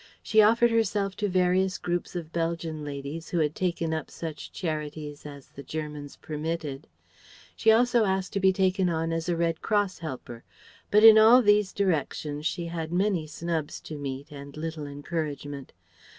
[0.23, 5.27] She offered herself to various groups of Belgian ladies who had taken up such charities
[5.27, 6.87] as the Germans permitted.
[7.55, 10.43] She also asked to be taken on as a Red Cross helper.
[10.89, 15.71] But in all these directions she had many snubs to meet and little encouragement.